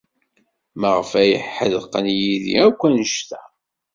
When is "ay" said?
1.21-1.31